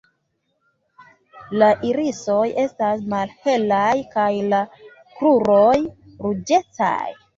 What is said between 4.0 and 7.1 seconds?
kaj la kruroj ruĝecaj.